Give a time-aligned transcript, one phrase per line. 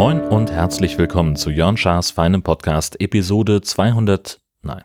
[0.00, 4.82] Moin und herzlich willkommen zu Jörn Schars feinem Podcast Episode 200, nein,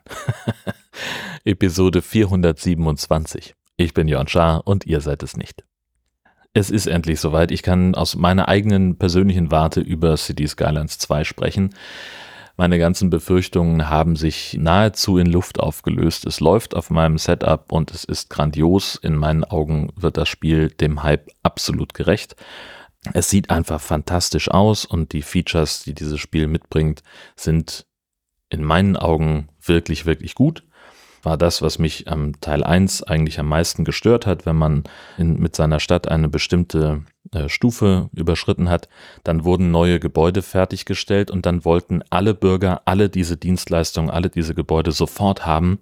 [1.46, 3.56] Episode 427.
[3.78, 5.64] Ich bin Jörn Schaar und ihr seid es nicht.
[6.54, 7.52] Es ist endlich soweit.
[7.52, 11.76] Ich kann aus meiner eigenen persönlichen Warte über City Skylines 2 sprechen.
[12.58, 16.26] Meine ganzen Befürchtungen haben sich nahezu in Luft aufgelöst.
[16.26, 18.96] Es läuft auf meinem Setup und es ist grandios.
[18.96, 22.38] In meinen Augen wird das Spiel dem Hype absolut gerecht.
[23.14, 27.04] Es sieht einfach fantastisch aus und die Features, die dieses Spiel mitbringt,
[27.36, 27.86] sind
[28.50, 30.64] in meinen Augen wirklich, wirklich gut.
[31.24, 34.84] War das, was mich am Teil 1 eigentlich am meisten gestört hat, wenn man
[35.18, 37.04] in, mit seiner Stadt eine bestimmte
[37.36, 38.90] äh, Stufe überschritten hat,
[39.24, 44.56] dann wurden neue Gebäude fertiggestellt und dann wollten alle Bürger alle diese Dienstleistungen, alle diese
[44.56, 45.80] Gebäude sofort haben.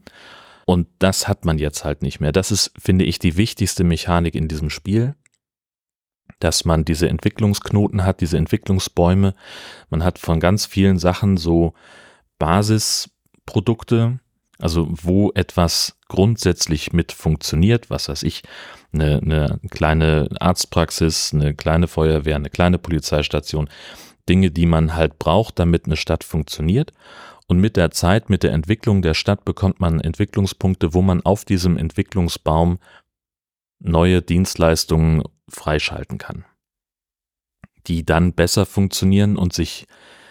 [0.66, 2.32] Und das hat man jetzt halt nicht mehr.
[2.32, 5.16] Das ist, finde ich, die wichtigste Mechanik in diesem Spiel
[6.40, 9.34] dass man diese Entwicklungsknoten hat, diese Entwicklungsbäume.
[9.90, 11.74] Man hat von ganz vielen Sachen so
[12.38, 14.20] Basisprodukte,
[14.60, 18.44] also wo etwas grundsätzlich mit funktioniert, was weiß ich,
[18.94, 23.70] eine, eine kleine Arztpraxis, eine kleine Feuerwehr, eine kleine Polizeistation,
[24.30, 26.92] Dinge, die man halt braucht, damit eine Stadt funktioniert.
[27.48, 31.44] Und mit der Zeit, mit der Entwicklung der Stadt bekommt man Entwicklungspunkte, wo man auf
[31.44, 32.80] diesem Entwicklungsbaum
[33.80, 36.46] neue Dienstleistungen freischalten kann,
[37.88, 39.88] die dann besser funktionieren und sich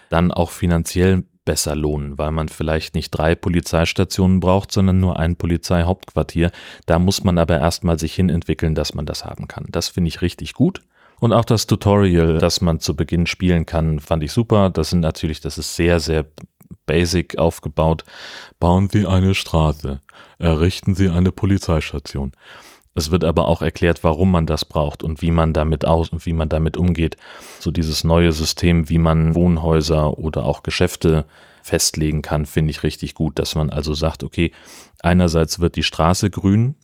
[0.08, 5.36] dann auch finanziell besser lohnen, weil man vielleicht nicht drei Polizeistationen braucht, sondern nur ein
[5.36, 6.50] Polizeihauptquartier.
[6.86, 9.66] Da muss man aber erstmal sich hin entwickeln, dass man das haben kann.
[9.70, 10.82] Das finde ich richtig gut.
[11.20, 14.70] Und auch das Tutorial, das man zu Beginn spielen kann, fand ich super.
[14.70, 16.26] Das sind natürlich, das ist sehr, sehr
[16.86, 18.04] basic aufgebaut.
[18.58, 20.00] Bauen Sie eine Straße,
[20.38, 22.32] errichten Sie eine Polizeistation.
[22.94, 26.26] Es wird aber auch erklärt, warum man das braucht und wie man damit aus und
[26.26, 27.16] wie man damit umgeht.
[27.58, 31.24] So dieses neue System, wie man Wohnhäuser oder auch Geschäfte
[31.62, 34.52] festlegen kann, finde ich richtig gut, dass man also sagt, okay,
[35.00, 36.74] einerseits wird die Straße grün,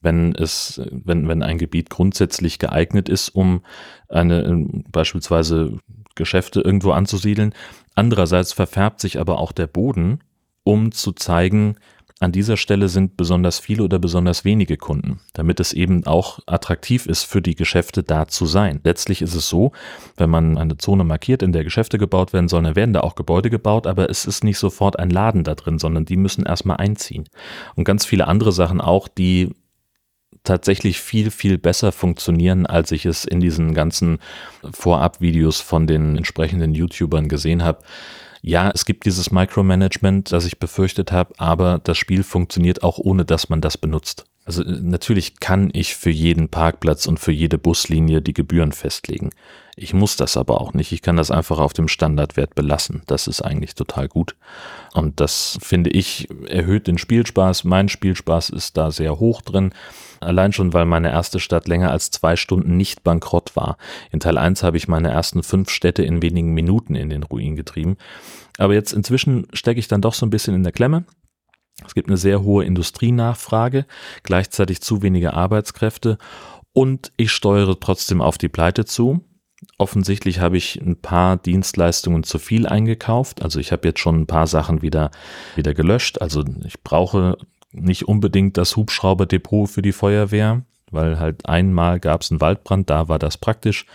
[0.00, 3.62] wenn es, wenn, wenn ein Gebiet grundsätzlich geeignet ist, um
[4.08, 5.78] eine, beispielsweise
[6.14, 7.54] Geschäfte irgendwo anzusiedeln.
[7.94, 10.20] Andererseits verfärbt sich aber auch der Boden,
[10.64, 11.76] um zu zeigen,
[12.20, 17.06] an dieser Stelle sind besonders viele oder besonders wenige Kunden, damit es eben auch attraktiv
[17.06, 18.80] ist für die Geschäfte da zu sein.
[18.84, 19.72] Letztlich ist es so,
[20.18, 23.14] wenn man eine Zone markiert, in der Geschäfte gebaut werden sollen, dann werden da auch
[23.14, 26.76] Gebäude gebaut, aber es ist nicht sofort ein Laden da drin, sondern die müssen erstmal
[26.76, 27.24] einziehen.
[27.74, 29.54] Und ganz viele andere Sachen auch, die
[30.44, 34.18] tatsächlich viel, viel besser funktionieren, als ich es in diesen ganzen
[34.70, 37.82] Vorab-Videos von den entsprechenden YouTubern gesehen habe
[38.42, 43.24] ja, es gibt dieses Micromanagement, das ich befürchtet habe, aber das Spiel funktioniert auch ohne,
[43.24, 44.24] dass man das benutzt.
[44.44, 49.30] Also äh, natürlich kann ich für jeden Parkplatz und für jede Buslinie die Gebühren festlegen.
[49.76, 50.92] Ich muss das aber auch nicht.
[50.92, 53.02] Ich kann das einfach auf dem Standardwert belassen.
[53.06, 54.36] Das ist eigentlich total gut.
[54.92, 57.64] Und das finde ich erhöht den Spielspaß.
[57.64, 59.72] Mein Spielspaß ist da sehr hoch drin.
[60.20, 63.78] Allein schon, weil meine erste Stadt länger als zwei Stunden nicht bankrott war.
[64.10, 67.56] In Teil 1 habe ich meine ersten fünf Städte in wenigen Minuten in den Ruin
[67.56, 67.96] getrieben.
[68.58, 71.04] Aber jetzt inzwischen stecke ich dann doch so ein bisschen in der Klemme.
[71.86, 73.86] Es gibt eine sehr hohe Industrienachfrage,
[74.22, 76.18] gleichzeitig zu wenige Arbeitskräfte
[76.72, 79.24] und ich steuere trotzdem auf die Pleite zu.
[79.76, 83.42] Offensichtlich habe ich ein paar Dienstleistungen zu viel eingekauft.
[83.42, 85.10] Also ich habe jetzt schon ein paar Sachen wieder,
[85.54, 86.20] wieder gelöscht.
[86.20, 87.36] Also ich brauche
[87.72, 93.08] nicht unbedingt das Hubschrauberdepot für die Feuerwehr, weil halt einmal gab es einen Waldbrand, da
[93.08, 93.86] war das praktisch.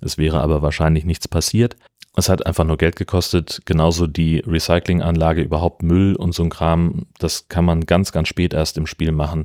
[0.00, 1.76] Es wäre aber wahrscheinlich nichts passiert.
[2.18, 3.60] Es hat einfach nur Geld gekostet.
[3.66, 7.06] Genauso die Recyclinganlage, überhaupt Müll und so ein Kram.
[7.18, 9.44] Das kann man ganz, ganz spät erst im Spiel machen,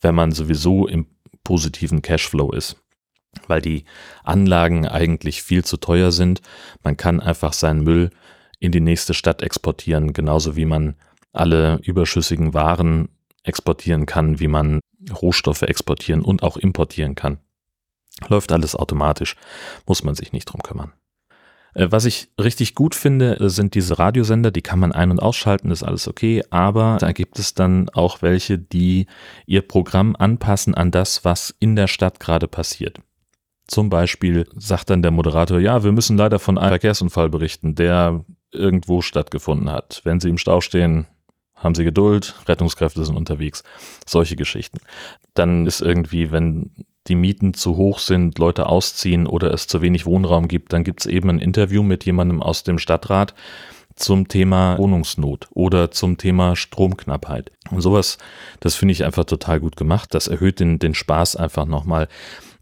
[0.00, 1.06] wenn man sowieso im
[1.42, 2.76] positiven Cashflow ist.
[3.48, 3.86] Weil die
[4.22, 6.42] Anlagen eigentlich viel zu teuer sind.
[6.84, 8.10] Man kann einfach seinen Müll
[8.60, 10.94] in die nächste Stadt exportieren, genauso wie man
[11.32, 13.08] alle überschüssigen Waren
[13.42, 14.78] exportieren kann, wie man
[15.20, 17.38] Rohstoffe exportieren und auch importieren kann.
[18.28, 19.34] Läuft alles automatisch,
[19.86, 20.92] muss man sich nicht drum kümmern.
[21.74, 25.20] Äh, was ich richtig gut finde, äh, sind diese Radiosender, die kann man ein- und
[25.20, 29.06] ausschalten, ist alles okay, aber da gibt es dann auch welche, die
[29.46, 32.98] ihr Programm anpassen an das, was in der Stadt gerade passiert.
[33.66, 38.24] Zum Beispiel sagt dann der Moderator, ja, wir müssen leider von einem Verkehrsunfall berichten, der
[38.50, 40.02] irgendwo stattgefunden hat.
[40.04, 41.06] Wenn Sie im Stau stehen,
[41.62, 43.62] haben Sie Geduld, Rettungskräfte sind unterwegs.
[44.06, 44.78] Solche Geschichten.
[45.34, 46.72] Dann ist irgendwie, wenn
[47.08, 51.00] die Mieten zu hoch sind, Leute ausziehen oder es zu wenig Wohnraum gibt, dann gibt
[51.00, 53.34] es eben ein Interview mit jemandem aus dem Stadtrat,
[53.96, 57.52] zum Thema Wohnungsnot oder zum Thema Stromknappheit.
[57.70, 58.18] Und sowas,
[58.60, 60.14] das finde ich einfach total gut gemacht.
[60.14, 62.08] Das erhöht den, den Spaß einfach nochmal.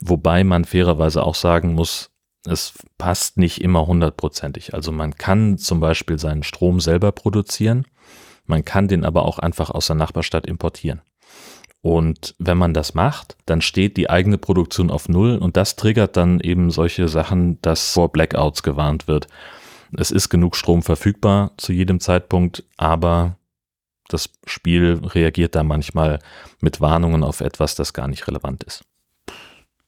[0.00, 2.10] Wobei man fairerweise auch sagen muss,
[2.46, 4.74] es passt nicht immer hundertprozentig.
[4.74, 7.86] Also man kann zum Beispiel seinen Strom selber produzieren,
[8.50, 11.00] man kann den aber auch einfach aus der Nachbarstadt importieren.
[11.82, 16.16] Und wenn man das macht, dann steht die eigene Produktion auf Null und das triggert
[16.18, 19.28] dann eben solche Sachen, dass vor Blackouts gewarnt wird.
[19.96, 23.36] Es ist genug Strom verfügbar zu jedem Zeitpunkt, aber
[24.08, 26.18] das Spiel reagiert da manchmal
[26.60, 28.84] mit Warnungen auf etwas, das gar nicht relevant ist.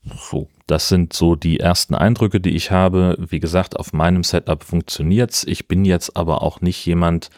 [0.04, 3.16] So, das sind so die ersten Eindrücke, die ich habe.
[3.18, 5.44] Wie gesagt, auf meinem Setup funktioniert's.
[5.44, 7.30] Ich bin jetzt aber auch nicht jemand,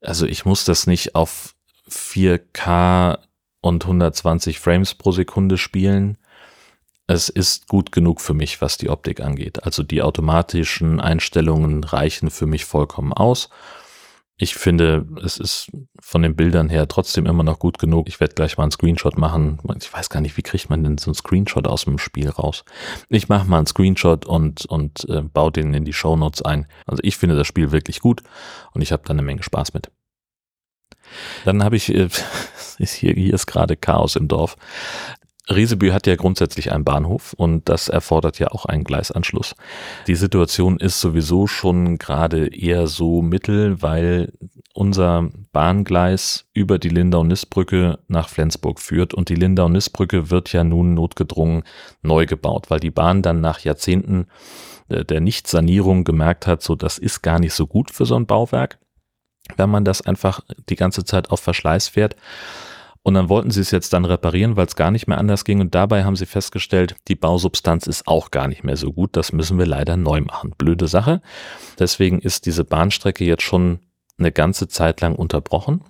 [0.00, 1.54] also ich muss das nicht auf
[1.90, 3.18] 4K
[3.60, 6.18] und 120 Frames pro Sekunde spielen.
[7.06, 9.64] Es ist gut genug für mich, was die Optik angeht.
[9.64, 13.48] Also die automatischen Einstellungen reichen für mich vollkommen aus.
[14.40, 15.68] Ich finde, es ist
[16.00, 18.08] von den Bildern her trotzdem immer noch gut genug.
[18.08, 19.58] Ich werde gleich mal einen Screenshot machen.
[19.80, 22.64] Ich weiß gar nicht, wie kriegt man denn so einen Screenshot aus dem Spiel raus?
[23.08, 26.68] Ich mache mal einen Screenshot und, und äh, baue den in die Show Notes ein.
[26.86, 28.22] Also ich finde das Spiel wirklich gut
[28.72, 29.90] und ich habe da eine Menge Spaß mit.
[31.44, 32.08] Dann habe ich, äh,
[32.78, 34.56] ist hier, hier ist gerade Chaos im Dorf.
[35.48, 39.54] Riesebü hat ja grundsätzlich einen Bahnhof und das erfordert ja auch einen Gleisanschluss.
[40.06, 44.32] Die Situation ist sowieso schon gerade eher so mittel, weil
[44.74, 51.62] unser Bahngleis über die Lindau-Nissbrücke nach Flensburg führt und die Lindau-Nissbrücke wird ja nun notgedrungen
[52.02, 54.26] neu gebaut, weil die Bahn dann nach Jahrzehnten
[54.88, 58.78] der Nichtsanierung gemerkt hat, so das ist gar nicht so gut für so ein Bauwerk
[59.56, 62.16] wenn man das einfach die ganze Zeit auf Verschleiß fährt.
[63.08, 65.62] Und dann wollten sie es jetzt dann reparieren, weil es gar nicht mehr anders ging.
[65.62, 69.16] Und dabei haben sie festgestellt, die Bausubstanz ist auch gar nicht mehr so gut.
[69.16, 70.52] Das müssen wir leider neu machen.
[70.58, 71.22] Blöde Sache.
[71.78, 73.78] Deswegen ist diese Bahnstrecke jetzt schon
[74.18, 75.84] eine ganze Zeit lang unterbrochen.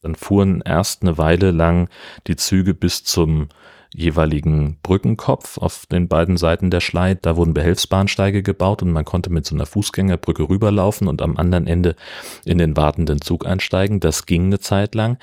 [0.00, 1.88] Dann fuhren erst eine Weile lang
[2.28, 3.48] die Züge bis zum
[3.94, 7.14] jeweiligen Brückenkopf auf den beiden Seiten der Schlei.
[7.14, 11.66] Da wurden Behelfsbahnsteige gebaut und man konnte mit so einer Fußgängerbrücke rüberlaufen und am anderen
[11.66, 11.96] Ende
[12.44, 14.00] in den wartenden Zug einsteigen.
[14.00, 15.18] Das ging eine Zeit lang.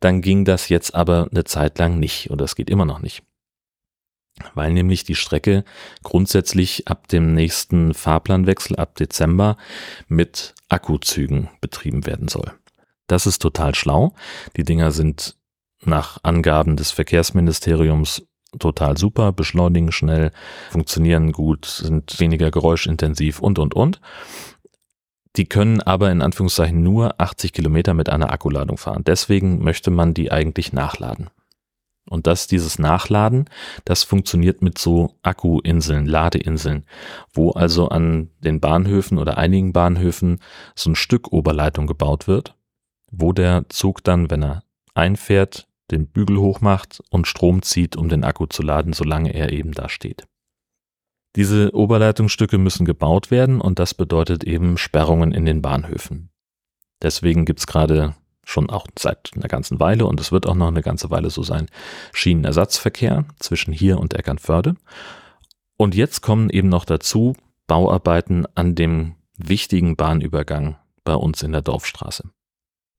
[0.00, 3.22] Dann ging das jetzt aber eine Zeit lang nicht und das geht immer noch nicht.
[4.54, 5.64] Weil nämlich die Strecke
[6.02, 9.56] grundsätzlich ab dem nächsten Fahrplanwechsel ab Dezember
[10.08, 12.52] mit Akkuzügen betrieben werden soll.
[13.06, 14.14] Das ist total schlau.
[14.56, 15.36] Die Dinger sind
[15.84, 18.26] nach Angaben des Verkehrsministeriums
[18.58, 20.30] total super, beschleunigen schnell,
[20.70, 24.00] funktionieren gut, sind weniger geräuschintensiv und, und, und.
[25.36, 29.04] Die können aber in Anführungszeichen nur 80 Kilometer mit einer Akkuladung fahren.
[29.04, 31.28] Deswegen möchte man die eigentlich nachladen.
[32.08, 33.50] Und das, dieses Nachladen,
[33.84, 36.86] das funktioniert mit so Akkuinseln, Ladeinseln,
[37.32, 40.40] wo also an den Bahnhöfen oder einigen Bahnhöfen
[40.76, 42.54] so ein Stück Oberleitung gebaut wird,
[43.10, 44.62] wo der Zug dann, wenn er
[44.96, 49.72] einfährt, den Bügel hochmacht und Strom zieht, um den Akku zu laden, solange er eben
[49.72, 50.26] da steht.
[51.36, 56.30] Diese Oberleitungsstücke müssen gebaut werden und das bedeutet eben Sperrungen in den Bahnhöfen.
[57.02, 60.80] Deswegen gibt's gerade schon auch seit einer ganzen Weile und es wird auch noch eine
[60.80, 61.66] ganze Weile so sein,
[62.12, 64.76] Schienenersatzverkehr zwischen hier und Eckernförde.
[65.76, 67.34] Und jetzt kommen eben noch dazu
[67.66, 72.30] Bauarbeiten an dem wichtigen Bahnübergang bei uns in der Dorfstraße.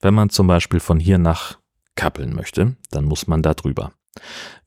[0.02, 1.58] Wenn man zum Beispiel von hier nach
[1.98, 3.92] Kappeln möchte, dann muss man da drüber.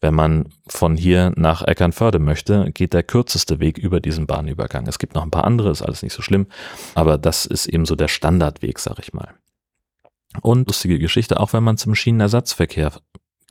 [0.00, 4.86] Wenn man von hier nach Eckernförde möchte, geht der kürzeste Weg über diesen Bahnübergang.
[4.86, 6.46] Es gibt noch ein paar andere, ist alles nicht so schlimm,
[6.94, 9.34] aber das ist eben so der Standardweg, sag ich mal.
[10.42, 12.92] Und lustige Geschichte, auch wenn man zum Schienenersatzverkehr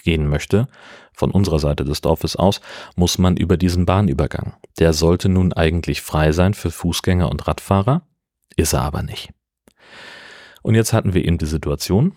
[0.04, 0.68] gehen möchte,
[1.14, 2.62] von unserer Seite des Dorfes aus,
[2.96, 4.54] muss man über diesen Bahnübergang.
[4.80, 8.08] Der sollte nun eigentlich frei sein für Fußgänger und Radfahrer,
[8.56, 9.30] ist er aber nicht.
[10.62, 12.14] Und jetzt hatten wir eben die Situation,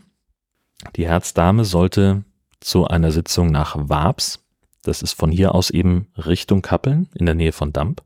[0.97, 2.25] die Herzdame sollte
[2.61, 4.45] zu einer Sitzung nach Wabs,
[4.83, 8.03] das ist von hier aus eben Richtung Kappeln in der Nähe von Damp,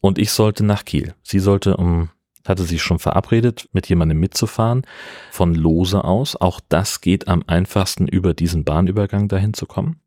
[0.00, 1.14] und ich sollte nach Kiel.
[1.22, 2.10] Sie sollte um
[2.46, 4.82] hatte sich schon verabredet, mit jemandem mitzufahren,
[5.30, 6.36] von Lose aus.
[6.36, 10.00] Auch das geht am einfachsten über diesen Bahnübergang dahin zu kommen.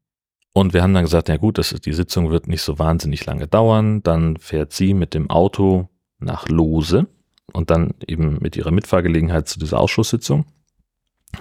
[0.54, 3.26] Und wir haben dann gesagt, ja gut, das ist, die Sitzung wird nicht so wahnsinnig
[3.26, 4.02] lange dauern.
[4.04, 7.08] Dann fährt sie mit dem Auto nach Lose
[7.54, 10.46] und dann eben mit ihrer Mitfahrgelegenheit zu dieser Ausschusssitzung.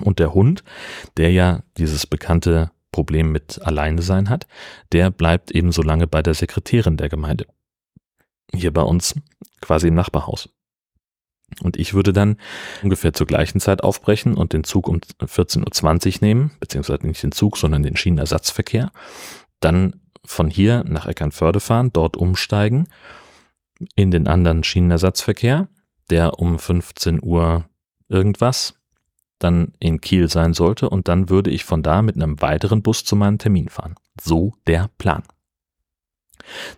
[0.00, 0.62] Und der Hund,
[1.16, 4.47] der ja dieses bekannte Problem mit Alleine sein hat,
[4.93, 7.47] der bleibt eben so lange bei der Sekretärin der Gemeinde.
[8.55, 9.14] Hier bei uns
[9.61, 10.49] quasi im Nachbarhaus.
[11.62, 12.38] Und ich würde dann
[12.83, 17.33] ungefähr zur gleichen Zeit aufbrechen und den Zug um 14.20 Uhr nehmen, beziehungsweise nicht den
[17.33, 18.90] Zug, sondern den Schienenersatzverkehr.
[19.61, 22.88] Dann von hier nach Eckernförde fahren, dort umsteigen,
[23.95, 25.69] in den anderen Schienenersatzverkehr,
[26.11, 27.64] der um 15 Uhr
[28.09, 28.75] irgendwas
[29.38, 33.05] dann in Kiel sein sollte und dann würde ich von da mit einem weiteren Bus
[33.05, 33.95] zu meinem Termin fahren.
[34.21, 35.23] So der Plan.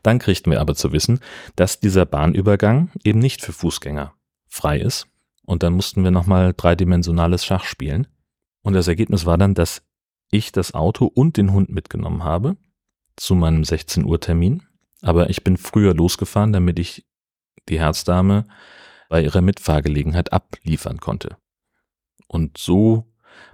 [0.03, 1.21] Dann kriegten wir aber zu wissen,
[1.57, 4.15] dass dieser Bahnübergang eben nicht für Fußgänger
[4.49, 5.07] frei ist
[5.45, 8.07] und dann mussten wir nochmal dreidimensionales Schach spielen
[8.63, 9.83] und das Ergebnis war dann, dass
[10.31, 12.57] ich das Auto und den Hund mitgenommen habe
[13.17, 14.63] zu meinem 16 Uhr Termin,
[15.03, 17.07] aber ich bin früher losgefahren, damit ich
[17.69, 18.47] die Herzdame
[19.09, 21.37] bei ihrer Mitfahrgelegenheit abliefern konnte.
[22.29, 23.07] Und so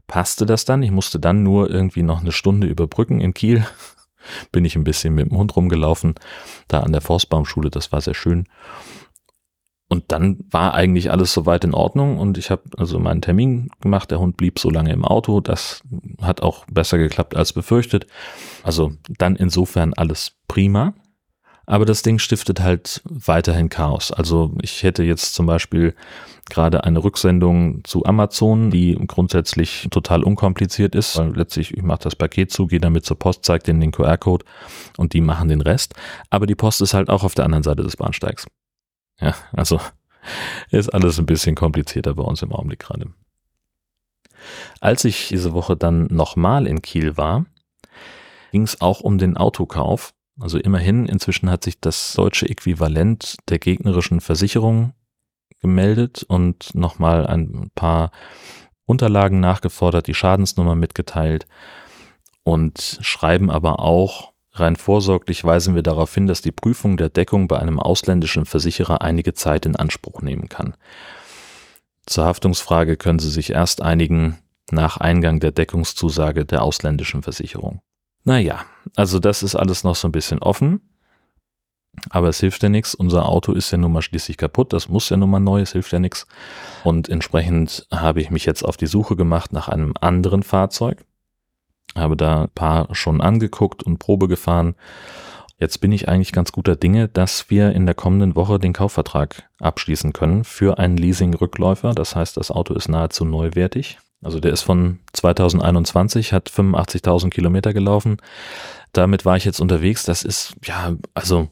[0.06, 0.82] passte das dann.
[0.82, 3.64] Ich musste dann nur irgendwie noch eine Stunde überbrücken in Kiel.
[4.52, 6.14] Bin ich ein bisschen mit dem Hund rumgelaufen,
[6.68, 8.46] da an der Forstbaumschule, das war sehr schön.
[9.88, 14.10] Und dann war eigentlich alles soweit in Ordnung und ich habe also meinen Termin gemacht.
[14.10, 15.40] Der Hund blieb so lange im Auto.
[15.40, 15.82] Das
[16.22, 18.06] hat auch besser geklappt als befürchtet.
[18.62, 20.94] Also dann insofern alles prima.
[21.66, 24.12] Aber das Ding stiftet halt weiterhin Chaos.
[24.12, 25.94] Also ich hätte jetzt zum Beispiel
[26.50, 32.52] gerade eine Rücksendung zu Amazon, die grundsätzlich total unkompliziert ist, letztlich ich mache das Paket
[32.52, 34.44] zu, gehe damit zur Post, zeige denen den QR-Code
[34.98, 35.94] und die machen den Rest.
[36.30, 38.46] Aber die Post ist halt auch auf der anderen Seite des Bahnsteigs.
[39.20, 39.80] Ja, also
[40.70, 43.06] ist alles ein bisschen komplizierter bei uns im Augenblick gerade.
[44.80, 47.46] Als ich diese Woche dann nochmal in Kiel war,
[48.52, 53.58] ging es auch um den Autokauf also immerhin, inzwischen hat sich das deutsche Äquivalent der
[53.58, 54.92] gegnerischen Versicherung
[55.60, 58.10] gemeldet und nochmal ein paar
[58.84, 61.46] Unterlagen nachgefordert, die Schadensnummer mitgeteilt
[62.42, 67.48] und schreiben aber auch, rein vorsorglich weisen wir darauf hin, dass die Prüfung der Deckung
[67.48, 70.76] bei einem ausländischen Versicherer einige Zeit in Anspruch nehmen kann.
[72.06, 74.38] Zur Haftungsfrage können Sie sich erst einigen
[74.70, 77.80] nach Eingang der Deckungszusage der ausländischen Versicherung.
[78.24, 78.64] Naja,
[78.96, 80.80] also das ist alles noch so ein bisschen offen.
[82.10, 82.94] Aber es hilft ja nichts.
[82.94, 84.72] Unser Auto ist ja nun mal schließlich kaputt.
[84.72, 85.60] Das muss ja nun mal neu.
[85.60, 86.26] Es hilft ja nichts.
[86.82, 91.04] Und entsprechend habe ich mich jetzt auf die Suche gemacht nach einem anderen Fahrzeug.
[91.94, 94.74] Habe da ein paar schon angeguckt und Probe gefahren.
[95.60, 99.48] Jetzt bin ich eigentlich ganz guter Dinge, dass wir in der kommenden Woche den Kaufvertrag
[99.60, 101.94] abschließen können für einen Leasing-Rückläufer.
[101.94, 103.98] Das heißt, das Auto ist nahezu neuwertig.
[104.24, 108.16] Also der ist von 2021, hat 85.000 Kilometer gelaufen.
[108.92, 110.04] Damit war ich jetzt unterwegs.
[110.04, 111.48] Das ist, ja, also,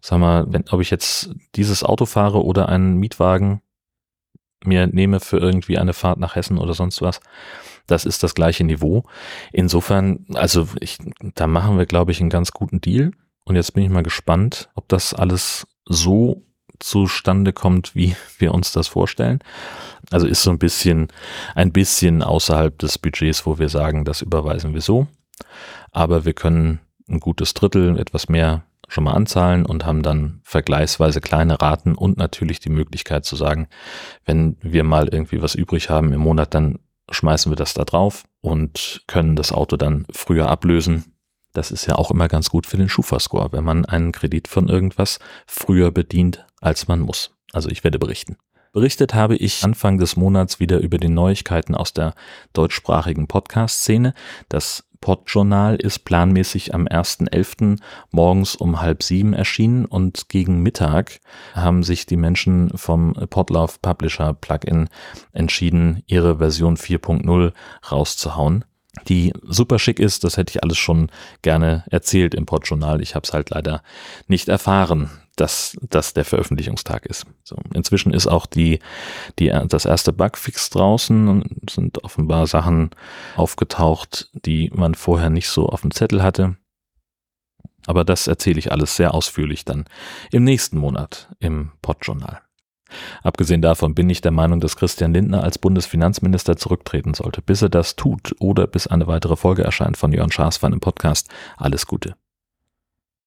[0.00, 3.60] sag mal, wenn, ob ich jetzt dieses Auto fahre oder einen Mietwagen
[4.64, 7.20] mir nehme für irgendwie eine Fahrt nach Hessen oder sonst was,
[7.86, 9.04] das ist das gleiche Niveau.
[9.52, 10.98] Insofern, also ich,
[11.34, 13.12] da machen wir, glaube ich, einen ganz guten Deal.
[13.44, 16.42] Und jetzt bin ich mal gespannt, ob das alles so
[16.80, 19.40] zustande kommt, wie wir uns das vorstellen.
[20.10, 21.08] Also ist so ein bisschen,
[21.54, 25.06] ein bisschen außerhalb des Budgets, wo wir sagen, das überweisen wir so.
[25.92, 31.20] Aber wir können ein gutes Drittel, etwas mehr schon mal anzahlen und haben dann vergleichsweise
[31.20, 33.68] kleine Raten und natürlich die Möglichkeit zu sagen,
[34.24, 36.78] wenn wir mal irgendwie was übrig haben im Monat, dann
[37.10, 41.15] schmeißen wir das da drauf und können das Auto dann früher ablösen.
[41.56, 44.68] Das ist ja auch immer ganz gut für den Schufa-Score, wenn man einen Kredit von
[44.68, 47.34] irgendwas früher bedient, als man muss.
[47.50, 48.36] Also ich werde berichten.
[48.74, 52.14] Berichtet habe ich Anfang des Monats wieder über die Neuigkeiten aus der
[52.52, 54.12] deutschsprachigen Podcast-Szene.
[54.50, 57.78] Das Podjournal ist planmäßig am 1.11.
[58.10, 61.20] morgens um halb sieben erschienen und gegen Mittag
[61.54, 64.90] haben sich die Menschen vom Podlove Publisher Plugin
[65.32, 67.54] entschieden, ihre Version 4.0
[67.90, 68.66] rauszuhauen
[69.08, 70.24] die super schick ist.
[70.24, 71.10] Das hätte ich alles schon
[71.42, 73.00] gerne erzählt im Podjournal.
[73.00, 73.82] Ich habe es halt leider
[74.26, 77.26] nicht erfahren dass das der Veröffentlichungstag ist.
[77.44, 78.80] So, inzwischen ist auch die,
[79.38, 82.90] die, das erste Bugfix draußen und sind offenbar Sachen
[83.36, 86.56] aufgetaucht, die man vorher nicht so auf dem Zettel hatte.
[87.86, 89.84] Aber das erzähle ich alles sehr ausführlich dann
[90.32, 92.40] im nächsten Monat im Podjournal.
[93.22, 97.42] Abgesehen davon bin ich der Meinung, dass Christian Lindner als Bundesfinanzminister zurücktreten sollte.
[97.42, 101.28] Bis er das tut oder bis eine weitere Folge erscheint von Jörn Schaas im Podcast.
[101.56, 102.16] Alles Gute.